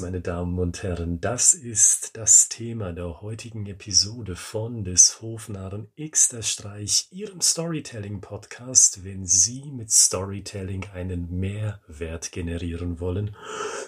[0.00, 6.28] Meine Damen und Herren, das ist das Thema der heutigen Episode von des Hofnarren X
[6.28, 13.36] der Streich, Ihrem Storytelling-Podcast, wenn Sie mit Storytelling einen Mehrwert generieren wollen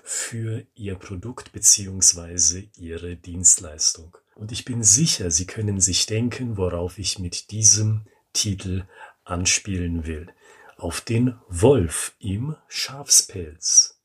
[0.02, 2.68] für Ihr Produkt bzw.
[2.77, 4.16] Ihre Dienstleistung.
[4.34, 8.84] Und ich bin sicher, Sie können sich denken, worauf ich mit diesem Titel
[9.25, 10.28] anspielen will.
[10.77, 14.00] Auf den Wolf im Schafspelz.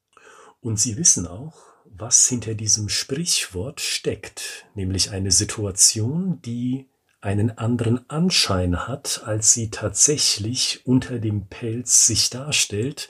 [0.60, 6.88] Und sie wissen auch, was hinter diesem Sprichwort steckt, nämlich eine Situation, die
[7.22, 13.10] einen anderen Anschein hat, als sie tatsächlich unter dem Pelz sich darstellt,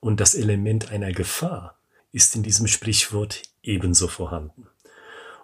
[0.00, 1.78] und das Element einer Gefahr
[2.12, 4.68] ist in diesem Sprichwort ebenso vorhanden.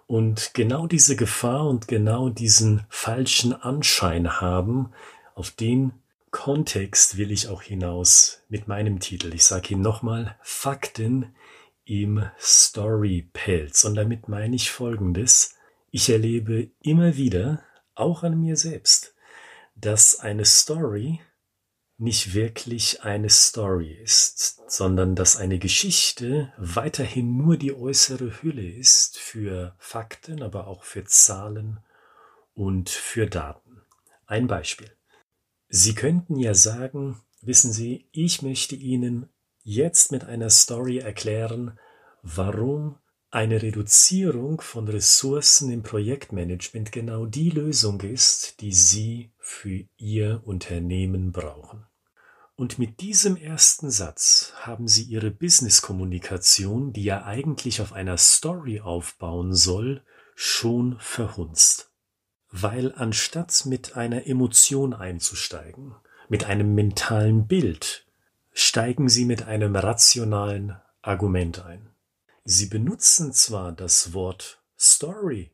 [0.05, 4.91] Und genau diese Gefahr und genau diesen falschen Anschein haben,
[5.33, 5.93] auf den
[6.29, 9.33] Kontext will ich auch hinaus mit meinem Titel.
[9.33, 11.33] Ich sage Ihnen nochmal, Fakten
[11.91, 13.83] im Story-Pelz.
[13.83, 15.55] Und damit meine ich Folgendes.
[15.89, 19.13] Ich erlebe immer wieder, auch an mir selbst,
[19.75, 21.19] dass eine Story
[21.97, 29.19] nicht wirklich eine Story ist, sondern dass eine Geschichte weiterhin nur die äußere Hülle ist
[29.19, 31.81] für Fakten, aber auch für Zahlen
[32.53, 33.81] und für Daten.
[34.27, 34.95] Ein Beispiel.
[35.67, 39.27] Sie könnten ja sagen, wissen Sie, ich möchte Ihnen
[39.63, 41.79] jetzt mit einer Story erklären,
[42.21, 42.97] warum
[43.29, 51.31] eine Reduzierung von Ressourcen im Projektmanagement genau die Lösung ist, die Sie für Ihr Unternehmen
[51.31, 51.85] brauchen.
[52.55, 58.81] Und mit diesem ersten Satz haben Sie Ihre Business-Kommunikation, die ja eigentlich auf einer Story
[58.81, 60.03] aufbauen soll,
[60.35, 61.91] schon verhunzt
[62.51, 65.95] weil anstatt mit einer Emotion einzusteigen,
[66.27, 68.05] mit einem mentalen Bild,
[68.53, 71.89] steigen sie mit einem rationalen Argument ein.
[72.43, 75.51] Sie benutzen zwar das Wort Story,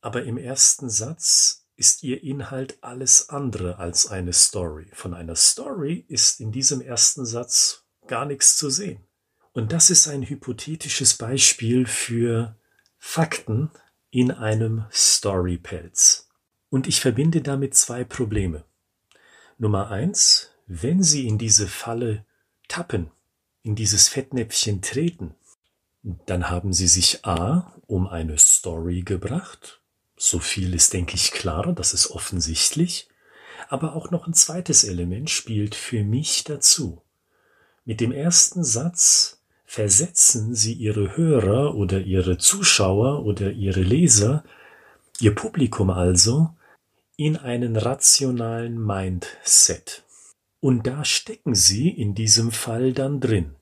[0.00, 4.90] aber im ersten Satz ist ihr Inhalt alles andere als eine Story.
[4.92, 9.06] Von einer Story ist in diesem ersten Satz gar nichts zu sehen.
[9.52, 12.56] Und das ist ein hypothetisches Beispiel für
[12.98, 13.70] Fakten
[14.10, 16.28] in einem Storypelz.
[16.70, 18.64] Und ich verbinde damit zwei Probleme.
[19.58, 22.24] Nummer eins, wenn Sie in diese Falle
[22.72, 23.10] tappen,
[23.62, 25.34] in dieses Fettnäpfchen treten,
[26.02, 29.82] dann haben Sie sich A um eine Story gebracht.
[30.16, 33.08] So viel ist, denke ich, klar, das ist offensichtlich.
[33.68, 37.02] Aber auch noch ein zweites Element spielt für mich dazu.
[37.84, 44.44] Mit dem ersten Satz versetzen Sie Ihre Hörer oder Ihre Zuschauer oder Ihre Leser,
[45.20, 46.50] Ihr Publikum also,
[47.16, 50.04] in einen rationalen Mindset.
[50.62, 53.56] Und da stecken Sie in diesem Fall dann drin.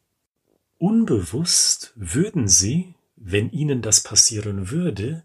[0.77, 5.23] Unbewusst würden Sie, wenn Ihnen das passieren würde,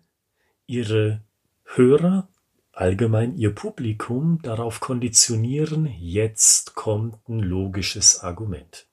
[0.68, 1.20] Ihre
[1.66, 2.30] Hörer,
[2.72, 8.88] allgemein Ihr Publikum darauf konditionieren, jetzt kommt ein logisches Argument.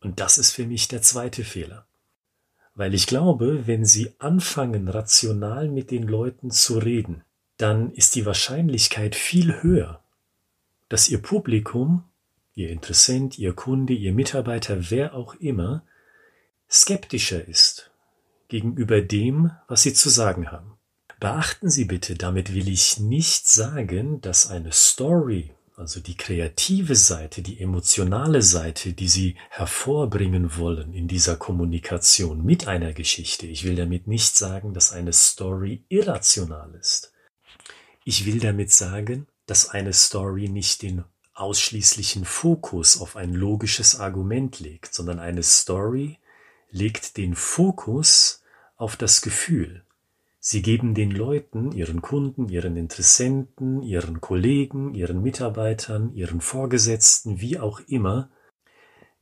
[0.00, 1.86] Und das ist für mich der zweite Fehler.
[2.74, 7.22] Weil ich glaube, wenn Sie anfangen, rational mit den Leuten zu reden,
[7.58, 10.02] dann ist die Wahrscheinlichkeit viel höher,
[10.88, 12.04] dass Ihr Publikum,
[12.54, 15.84] Ihr Interessent, Ihr Kunde, Ihr Mitarbeiter, wer auch immer,
[16.70, 17.90] skeptischer ist
[18.48, 20.78] gegenüber dem, was Sie zu sagen haben.
[21.18, 27.42] Beachten Sie bitte, damit will ich nicht sagen, dass eine Story, also die kreative Seite,
[27.42, 33.74] die emotionale Seite, die Sie hervorbringen wollen in dieser Kommunikation mit einer Geschichte, ich will
[33.74, 37.12] damit nicht sagen, dass eine Story irrational ist.
[38.04, 44.60] Ich will damit sagen, dass eine Story nicht den ausschließlichen Fokus auf ein logisches Argument
[44.60, 46.18] legt, sondern eine Story
[46.70, 48.42] legt den Fokus
[48.76, 49.84] auf das Gefühl.
[50.38, 57.58] Sie geben den Leuten, ihren Kunden, ihren Interessenten, ihren Kollegen, ihren Mitarbeitern, ihren Vorgesetzten, wie
[57.58, 58.30] auch immer,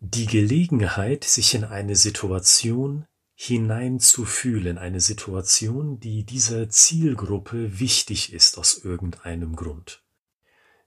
[0.00, 8.78] die Gelegenheit, sich in eine Situation hineinzufühlen, eine Situation, die dieser Zielgruppe wichtig ist aus
[8.84, 10.01] irgendeinem Grund.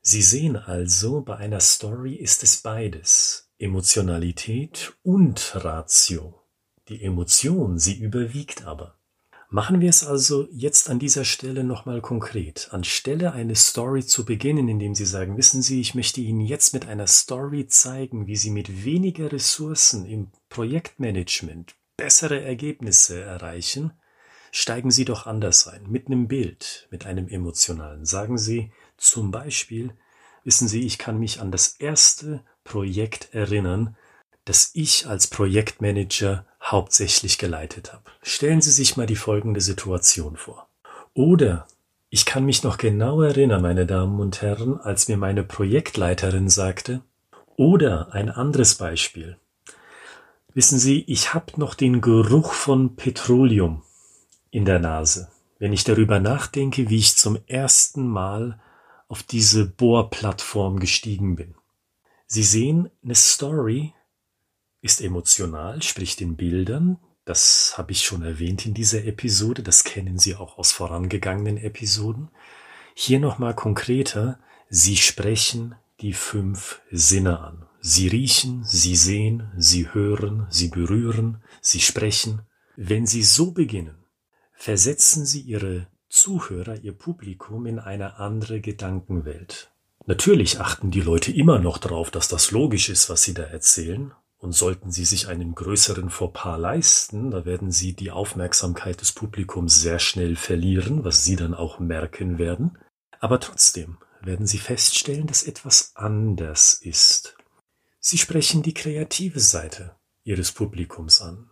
[0.07, 6.43] Sie sehen also, bei einer Story ist es beides, Emotionalität und Ratio.
[6.89, 8.99] Die Emotion, sie überwiegt aber.
[9.49, 12.67] Machen wir es also jetzt an dieser Stelle nochmal konkret.
[12.69, 16.87] Anstelle eine Story zu beginnen, indem Sie sagen, wissen Sie, ich möchte Ihnen jetzt mit
[16.87, 23.93] einer Story zeigen, wie Sie mit weniger Ressourcen im Projektmanagement bessere Ergebnisse erreichen,
[24.51, 28.05] steigen Sie doch anders ein, mit einem Bild, mit einem emotionalen.
[28.05, 29.93] Sagen Sie zum Beispiel,
[30.43, 33.95] wissen Sie, ich kann mich an das erste Projekt erinnern,
[34.45, 38.03] das ich als Projektmanager hauptsächlich geleitet habe.
[38.21, 40.69] Stellen Sie sich mal die folgende Situation vor.
[41.13, 41.67] Oder
[42.09, 47.01] ich kann mich noch genau erinnern, meine Damen und Herren, als mir meine Projektleiterin sagte,
[47.57, 49.37] oder ein anderes Beispiel.
[50.53, 53.83] Wissen Sie, ich habe noch den Geruch von Petroleum
[54.51, 58.59] in der Nase, wenn ich darüber nachdenke, wie ich zum ersten Mal
[59.07, 61.55] auf diese Bohrplattform gestiegen bin.
[62.27, 63.93] Sie sehen, eine Story
[64.81, 66.97] ist emotional, spricht in Bildern.
[67.23, 69.63] Das habe ich schon erwähnt in dieser Episode.
[69.63, 72.29] Das kennen Sie auch aus vorangegangenen Episoden.
[72.93, 74.39] Hier nochmal konkreter.
[74.69, 77.65] Sie sprechen die fünf Sinne an.
[77.81, 82.41] Sie riechen, sie sehen, sie hören, sie berühren, sie sprechen.
[82.75, 84.03] Wenn Sie so beginnen,
[84.53, 89.69] versetzen Sie Ihre Zuhörer, Ihr Publikum in eine andere Gedankenwelt.
[90.05, 94.13] Natürlich achten die Leute immer noch darauf, dass das logisch ist, was Sie da erzählen.
[94.37, 99.81] Und sollten Sie sich einen größeren Fauxpas leisten, da werden Sie die Aufmerksamkeit des Publikums
[99.81, 102.77] sehr schnell verlieren, was Sie dann auch merken werden.
[103.19, 107.35] Aber trotzdem werden Sie feststellen, dass etwas anders ist.
[107.99, 111.49] Sie sprechen die kreative Seite Ihres Publikums an.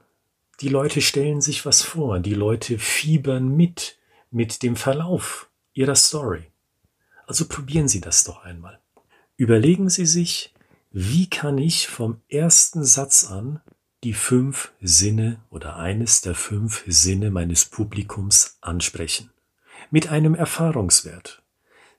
[0.62, 3.98] Die Leute stellen sich was vor, die Leute fiebern mit,
[4.34, 6.44] mit dem Verlauf Ihrer Story.
[7.28, 8.80] Also probieren Sie das doch einmal.
[9.38, 10.54] Überlegen Sie sich,
[10.92, 13.62] wie kann ich vom ersten Satz an
[14.04, 19.30] die fünf Sinne oder eines der fünf Sinne meines Publikums ansprechen.
[19.92, 21.43] Mit einem Erfahrungswert.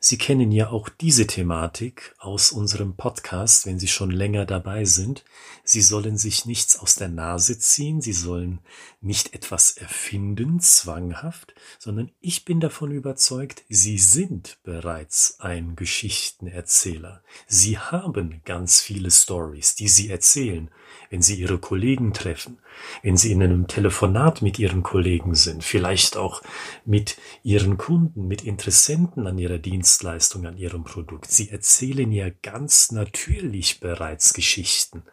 [0.06, 5.24] Sie kennen ja auch diese Thematik aus unserem Podcast, wenn Sie schon länger dabei sind.
[5.64, 8.58] Sie sollen sich nichts aus der Nase ziehen, Sie sollen
[9.00, 17.22] nicht etwas erfinden, zwanghaft, sondern ich bin davon überzeugt, Sie sind bereits ein Geschichtenerzähler.
[17.46, 20.70] Sie haben ganz viele Stories, die Sie erzählen,
[21.08, 22.58] wenn Sie Ihre Kollegen treffen,
[23.02, 26.42] wenn Sie in einem Telefonat mit Ihren Kollegen sind, vielleicht auch
[26.84, 29.58] mit Ihren Kunden, mit Interessenten an Ihrer
[29.94, 31.30] Dienstleistung, an Ihrem Produkt.
[31.30, 35.04] Sie erzählen ja ganz natürlich bereits Geschichten,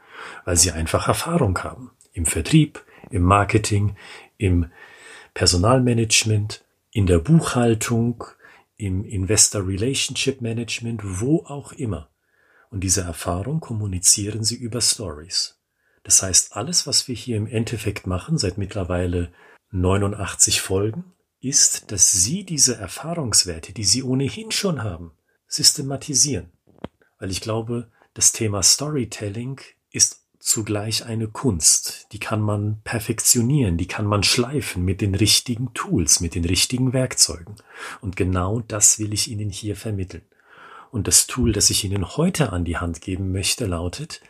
[0.44, 1.92] weil Sie einfach Erfahrung haben.
[2.14, 3.96] Im Vertrieb, im Marketing,
[4.38, 4.72] im
[5.36, 8.24] Personalmanagement, in der Buchhaltung,
[8.76, 12.10] im Investor Relationship Management, wo auch immer.
[12.72, 15.60] Und diese Erfahrung kommunizieren Sie über Stories.
[16.02, 19.32] Das heißt, alles, was wir hier im Endeffekt machen, seit mittlerweile
[19.70, 25.12] 89 Folgen, ist, dass Sie diese Erfahrungswerte, die Sie ohnehin schon haben,
[25.48, 26.52] systematisieren.
[27.20, 29.60] Weil ich glaube, das Thema Storytelling
[29.92, 32.08] ist zugleich eine Kunst.
[32.12, 36.94] Die kann man perfektionieren, die kann man schleifen mit den richtigen Tools, mit den richtigen
[36.94, 37.56] Werkzeugen.
[38.02, 40.24] Und genau das will ich Ihnen hier vermitteln.
[40.92, 44.22] Und das Tool, das ich Ihnen heute an die Hand geben möchte, lautet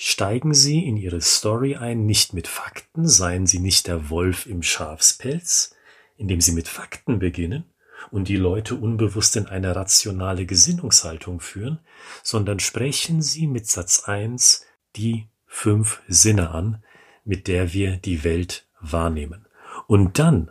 [0.00, 4.62] Steigen Sie in Ihre Story ein, nicht mit Fakten, seien Sie nicht der Wolf im
[4.62, 5.74] Schafspelz,
[6.18, 7.64] indem Sie mit Fakten beginnen
[8.10, 11.78] und die Leute unbewusst in eine rationale Gesinnungshaltung führen,
[12.22, 14.66] sondern sprechen Sie mit Satz 1
[14.96, 16.82] die fünf Sinne an,
[17.24, 19.46] mit der wir die Welt wahrnehmen.
[19.86, 20.50] Und dann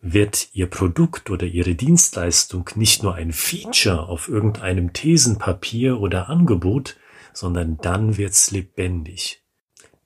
[0.00, 6.96] wird Ihr Produkt oder Ihre Dienstleistung nicht nur ein Feature auf irgendeinem Thesenpapier oder Angebot,
[7.32, 9.42] sondern dann wird's lebendig.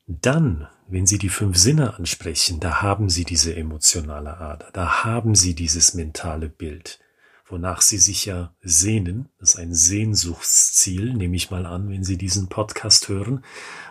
[0.07, 5.35] Dann, wenn Sie die fünf Sinne ansprechen, da haben Sie diese emotionale Ader, da haben
[5.35, 7.01] Sie dieses mentale Bild,
[7.47, 9.29] wonach Sie sich ja sehnen.
[9.41, 13.45] Das ist ein Sehnsuchtsziel, nehme ich mal an, wenn Sie diesen Podcast hören,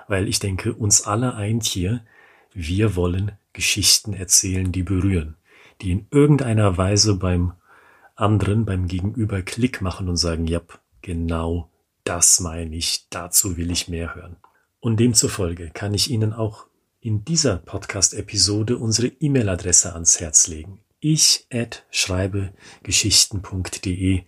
[0.08, 2.06] weil ich denke, uns alle eint hier,
[2.54, 5.36] wir wollen Geschichten erzählen, die berühren,
[5.82, 7.52] die in irgendeiner Weise beim
[8.16, 10.62] anderen, beim Gegenüber Klick machen und sagen, ja,
[11.02, 11.70] genau
[12.06, 14.38] das meine ich, dazu will ich mehr hören.
[14.80, 16.68] Und demzufolge kann ich Ihnen auch
[17.04, 20.80] in dieser Podcast-Episode unsere E-Mail-Adresse ans Herz legen.
[21.02, 24.24] Ich at schreibegeschichten.de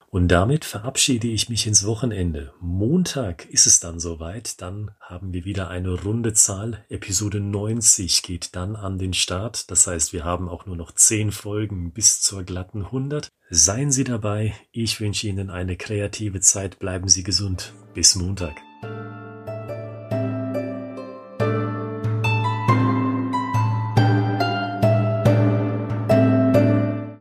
[0.10, 2.54] Und damit verabschiede ich mich ins Wochenende.
[2.62, 4.62] Montag ist es dann soweit.
[4.62, 6.86] Dann haben wir wieder eine runde Zahl.
[6.88, 9.70] Episode 90 geht dann an den Start.
[9.70, 13.28] Das heißt, wir haben auch nur noch 10 Folgen bis zur glatten 100.
[13.50, 14.54] Seien Sie dabei.
[14.72, 16.80] Ich wünsche Ihnen eine kreative Zeit.
[16.80, 17.74] Bleiben Sie gesund.
[17.94, 18.62] Bis Montag.